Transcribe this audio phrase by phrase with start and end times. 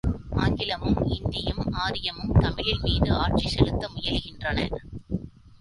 [0.35, 4.67] ஆங்கிலமும், இந்தியும், ஆரியமும் தமிழின்மீது ஆட்சி செலுத்த முயலுகின்றன.